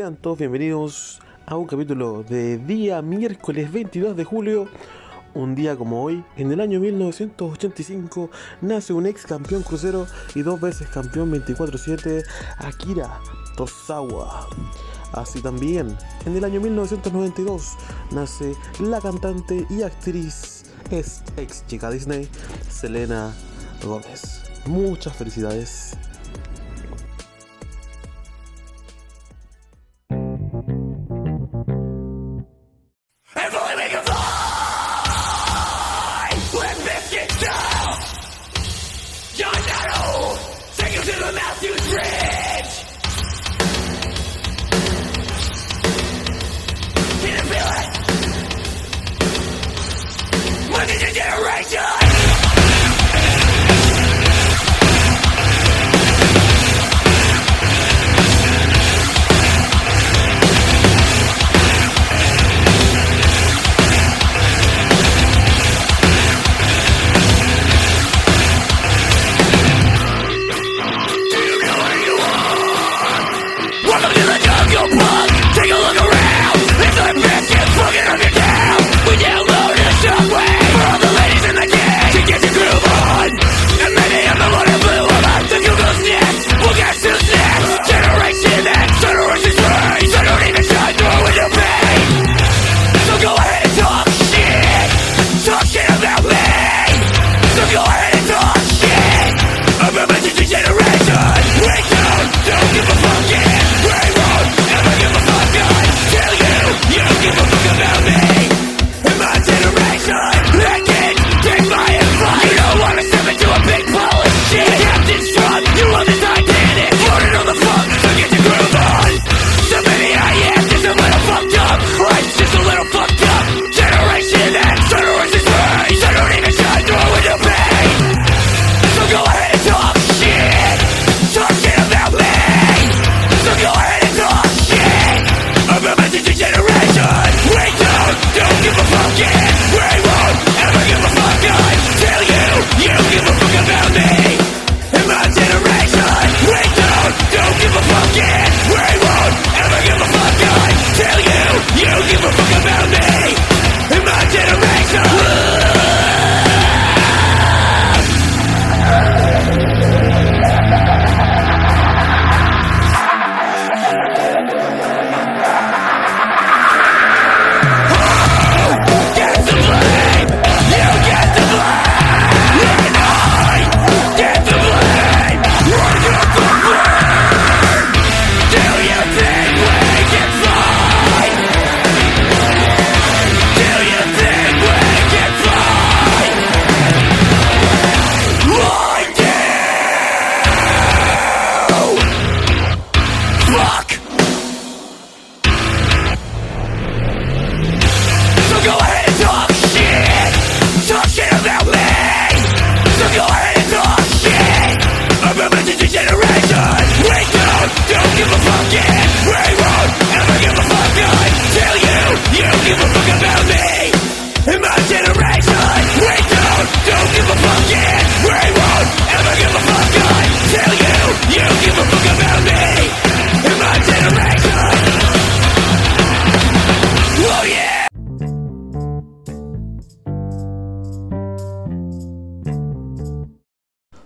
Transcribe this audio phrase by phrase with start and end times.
[0.00, 4.66] Sean todos bienvenidos a un capítulo de día miércoles 22 de julio.
[5.34, 8.30] Un día como hoy, en el año 1985,
[8.62, 12.24] nace un ex campeón crucero y dos veces campeón 24-7,
[12.56, 13.20] Akira
[13.58, 14.48] Tosawa.
[15.12, 17.76] Así también, en el año 1992,
[18.10, 22.26] nace la cantante y actriz, es ex chica Disney,
[22.70, 23.34] Selena
[23.84, 24.44] Gómez.
[24.64, 25.94] Muchas felicidades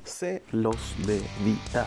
[0.05, 1.87] se los debía.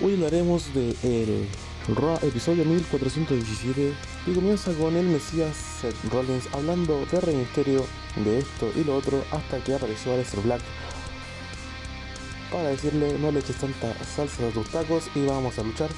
[0.00, 1.48] Hoy hablaremos del de
[1.88, 3.94] Raw episodio 1417
[4.26, 8.96] y comienza con el Mesías Seth Rollins hablando de Rey Misterio, de esto y lo
[8.96, 10.62] otro, hasta que apareció Aleister Black
[12.50, 15.90] para decirle no le eches tanta salsa a tus tacos y vamos a luchar.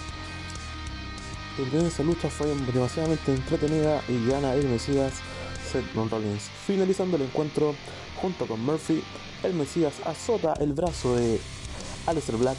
[1.58, 5.14] Entonces esa lucha fue demasiado entretenida y gana el Mesías
[6.66, 7.74] Finalizando el encuentro,
[8.20, 9.02] junto con Murphy,
[9.42, 11.40] el Mesías azota el brazo de
[12.06, 12.56] Aleister Black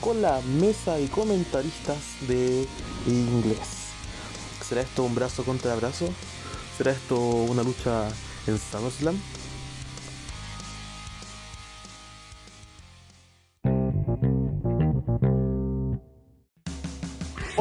[0.00, 1.98] con la mesa de comentaristas
[2.28, 2.66] de
[3.06, 3.88] inglés.
[4.66, 6.08] ¿Será esto un brazo contra brazo?
[6.76, 8.08] ¿Será esto una lucha
[8.46, 9.18] en SummerSlam?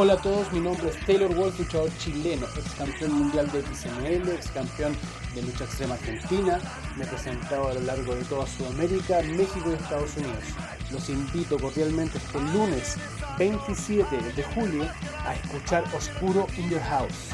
[0.02, 4.30] Hola a todos, mi nombre es Taylor Wolf, luchador chileno, ex campeón mundial de XML,
[4.30, 4.96] ex campeón
[5.36, 6.58] de lucha extrema argentina,
[6.96, 10.46] me he presentado a lo largo de toda Sudamérica, México y Estados Unidos.
[10.94, 12.96] Los invito cordialmente este lunes
[13.38, 14.88] 27 de julio
[15.26, 17.34] a escuchar Oscuro in Your House.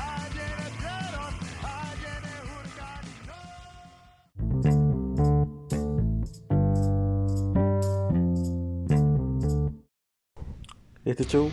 [11.06, 11.52] Este show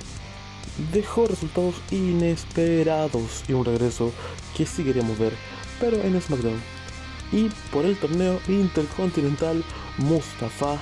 [0.92, 4.12] dejó resultados inesperados y un regreso
[4.56, 5.32] que sí queríamos ver,
[5.80, 6.60] pero en SmackDown.
[7.32, 9.64] Y por el torneo intercontinental
[9.98, 10.78] Mustafa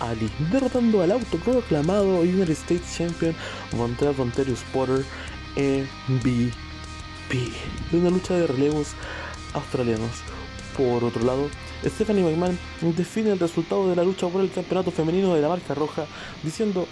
[0.00, 3.34] Ali, derrotando al autoproclamado United States Champion
[3.76, 5.04] Montreal Ontario Porter
[5.56, 6.52] MVP
[7.90, 8.88] de una lucha de relevos
[9.52, 10.10] australianos.
[10.76, 11.48] Por otro lado,
[11.84, 12.58] Stephanie McMahon
[12.96, 16.06] define el resultado de la lucha por el campeonato femenino de la marca roja,
[16.42, 16.86] diciendo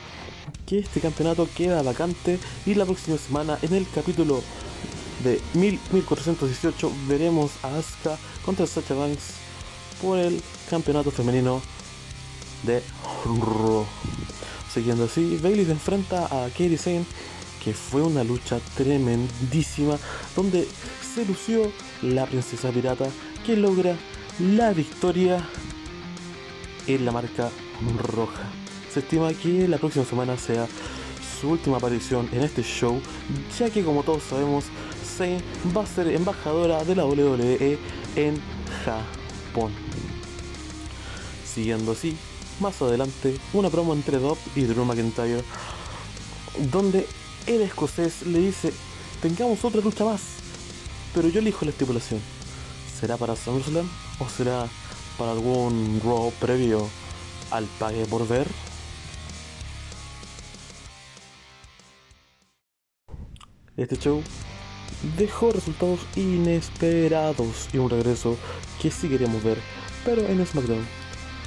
[0.67, 4.43] que este campeonato queda vacante y la próxima semana en el capítulo
[5.25, 9.35] de 1418 veremos a Asuka contra Sacha Banks
[10.01, 10.41] por el
[10.71, 11.61] campeonato femenino
[12.63, 12.83] de
[13.25, 13.85] Raw.
[14.73, 17.05] Siguiendo así, Bailey se enfrenta a Katie Sane,
[17.63, 19.99] que fue una lucha tremendísima
[20.37, 20.67] donde
[21.15, 23.09] se lució la princesa pirata
[23.45, 23.97] que logra
[24.39, 25.45] la victoria
[26.87, 27.51] en la marca
[27.99, 28.45] roja.
[28.93, 30.69] Se estima que la próxima semana sea
[31.41, 33.01] su última aparición en este show,
[33.59, 34.67] ya que como todos sabemos,
[35.17, 35.43] Zayn
[35.77, 37.79] va a ser embajadora de la WWE
[38.15, 38.41] en
[38.85, 39.73] Japón.
[41.45, 42.17] Siguiendo así,
[42.61, 45.43] más adelante, una promo entre Dob y Drew McIntyre,
[46.71, 47.09] donde
[47.47, 48.73] el escocés le dice,
[49.21, 50.21] tengamos otra lucha más,
[51.13, 52.38] pero yo elijo la estipulación.
[52.99, 54.67] ¿Será para SummerSlam o será
[55.19, 56.89] para algún Raw previo
[57.53, 58.49] al pague por ver?
[63.77, 64.21] Este show
[65.17, 68.37] dejó resultados inesperados y un regreso
[68.83, 69.59] que sí queríamos ver,
[70.05, 70.85] pero en SmackDown.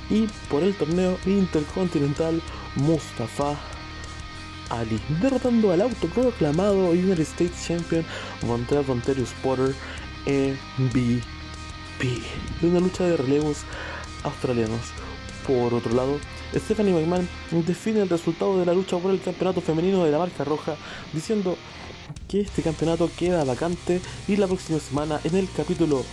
[0.09, 2.41] Y por el torneo intercontinental
[2.77, 3.57] Mustafa
[4.69, 8.05] Ali, derrotando al autoproclamado United States Champion
[8.43, 9.75] Montreal Ontario Porter
[10.25, 11.40] MVP
[11.99, 13.59] de una lucha de relevos
[14.23, 14.81] australianos.
[15.45, 16.19] Por otro lado,
[16.55, 17.27] Stephanie McMahon
[17.65, 20.75] define el resultado de la lucha por el campeonato femenino de la marca roja,
[21.13, 21.57] diciendo
[22.27, 26.03] que este campeonato queda vacante y la próxima semana en el capítulo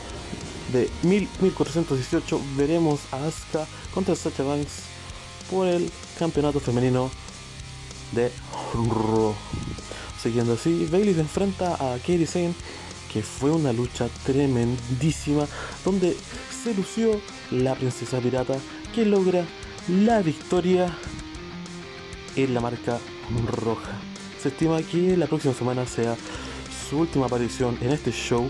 [0.72, 4.82] de 1418 veremos a Asuka contra Sacha Banks
[5.50, 7.10] por el campeonato femenino
[8.12, 8.30] de
[8.74, 9.34] Raw.
[10.22, 12.54] Siguiendo así, Bailey se enfrenta a Katie Sane,
[13.12, 15.46] que fue una lucha tremendísima
[15.84, 16.16] donde
[16.62, 17.20] se lució
[17.50, 18.56] la princesa pirata
[18.94, 19.44] que logra
[19.88, 20.94] la victoria
[22.36, 22.98] en la marca
[23.46, 23.92] roja.
[24.40, 26.16] Se estima que la próxima semana sea
[26.88, 28.48] su última aparición en este show,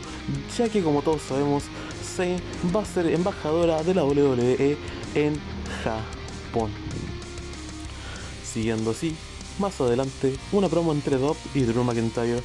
[0.56, 1.64] ya que como todos sabemos,
[2.16, 2.40] Zayn
[2.74, 4.76] va a ser embajadora de la WWE
[5.14, 5.40] en
[5.82, 6.70] Japón.
[8.44, 9.14] Siguiendo así,
[9.58, 12.42] más adelante, una promo entre Dob y Drew McIntyre,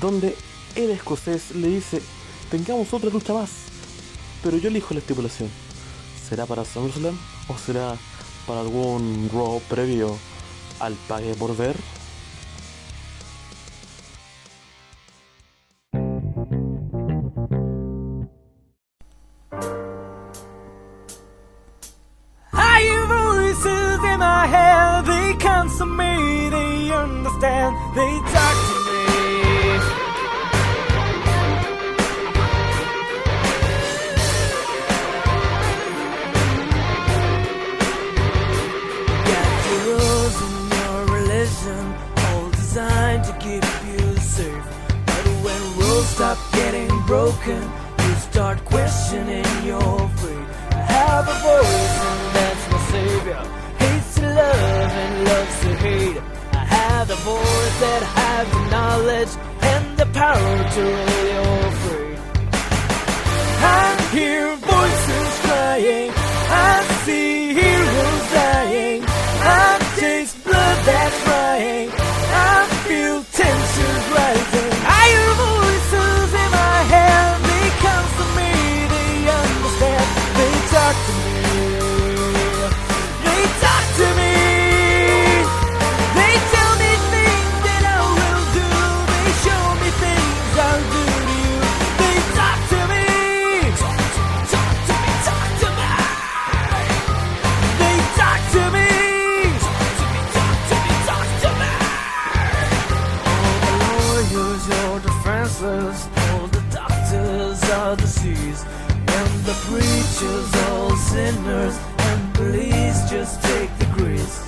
[0.00, 0.36] donde
[0.74, 2.02] el escocés le dice,
[2.50, 3.50] tengamos otra lucha más,
[4.42, 5.48] pero yo elijo la estipulación.
[6.28, 7.18] ¿Será para SummerSlam
[7.48, 7.96] o será
[8.46, 10.16] para algún Raw previo
[10.80, 11.76] al pague por ver?
[27.98, 28.77] They talk
[47.08, 47.62] broken,
[48.04, 50.48] you start questioning your faith.
[50.72, 53.42] I have a voice, and that's my savior.
[53.78, 56.20] Hates to love and loves to hate.
[56.52, 59.32] I have the voice that has the knowledge
[59.72, 61.17] and the power to
[105.60, 113.86] all the doctors are seas, and the preachers all sinners, and please just take the
[113.86, 114.38] grease.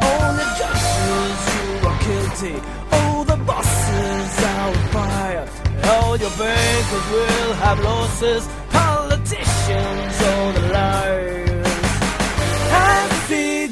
[0.00, 2.56] All the judges who are guilty,
[2.92, 5.50] all the bosses are fired,
[5.86, 11.66] all your bankers will have losses, politicians, all the liars.
[12.70, 13.66] I see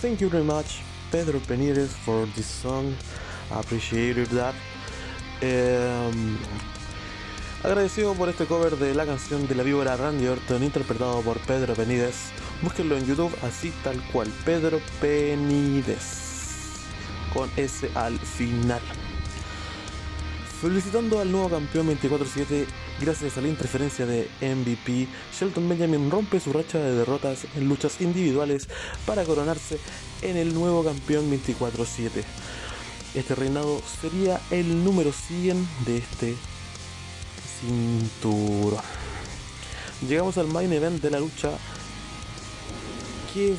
[0.00, 2.94] Thank you very much, Pedro Penires, for this song.
[3.50, 4.54] I appreciated that.
[5.40, 6.38] Em,
[7.62, 11.74] agradecido por este cover de la canción de la víbora Randy Orton, interpretado por Pedro
[11.74, 12.30] Penides.
[12.62, 16.25] Búsquenlo en YouTube, así tal cual, Pedro Penides,
[17.36, 18.80] con S al final.
[20.60, 22.64] Felicitando al nuevo campeón 24-7,
[22.98, 25.06] gracias a la interferencia de MVP,
[25.38, 28.68] Shelton Benjamin rompe su racha de derrotas en luchas individuales
[29.04, 29.78] para coronarse
[30.22, 32.24] en el nuevo campeón 24-7.
[33.14, 36.36] Este reinado sería el número 100 de este
[37.60, 38.82] cinturón.
[40.08, 41.50] Llegamos al main event de la lucha
[43.34, 43.54] que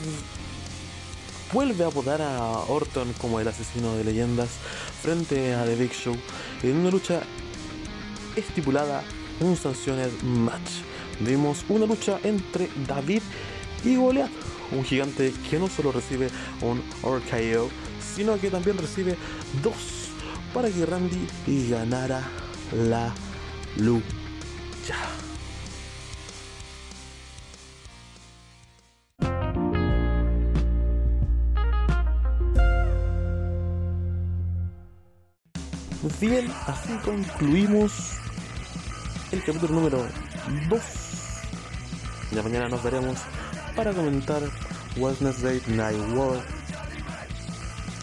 [1.52, 4.50] vuelve a apodar a Orton como el asesino de leyendas
[5.02, 6.16] frente a The Big Show
[6.64, 7.22] en una lucha
[8.36, 9.04] estipulada
[9.40, 10.82] un sancioned match.
[11.20, 13.22] Vimos una lucha entre David
[13.84, 14.32] y Goliath,
[14.72, 16.30] un gigante que no solo recibe
[16.62, 17.70] un RKO,
[18.16, 19.16] sino que también recibe
[19.64, 20.10] dos
[20.54, 21.28] para que Randy
[21.70, 22.22] ganara
[22.74, 23.14] la
[23.78, 25.27] lucha.
[36.22, 37.92] Bien, así concluimos
[39.32, 40.06] el capítulo número
[40.70, 40.82] 2.
[42.32, 43.18] Ya mañana nos veremos
[43.76, 44.42] para comentar
[44.96, 46.40] Wednesday Night War.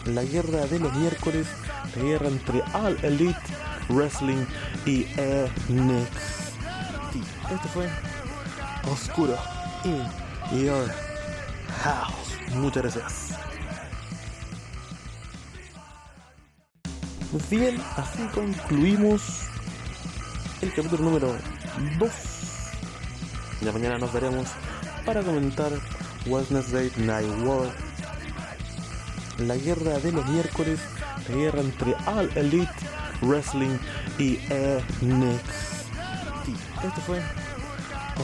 [0.06, 1.46] La guerra de los miércoles,
[1.96, 3.40] la guerra entre All Elite
[3.88, 4.44] Wrestling
[4.84, 5.06] y
[5.68, 7.16] NXT.
[7.52, 7.88] Esto fue
[8.92, 9.36] Oscuro
[9.84, 10.90] in Your
[11.82, 12.54] House.
[12.54, 13.43] Muchas gracias.
[17.50, 19.48] Bien, así concluimos
[20.62, 21.36] el capítulo número
[21.98, 22.10] 2.
[23.60, 24.46] Ya mañana nos veremos
[25.04, 25.72] para comentar
[26.26, 27.72] Wednesday Night War.
[29.38, 30.78] La guerra de los miércoles,
[31.28, 32.70] la guerra entre All Elite
[33.22, 33.78] Wrestling
[34.16, 34.38] y
[35.02, 36.48] NXT.
[36.84, 37.20] Esto fue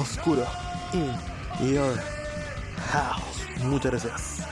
[0.00, 0.46] Oscuro
[0.92, 1.98] in Your
[2.92, 3.64] House.
[3.64, 4.49] Muchas gracias.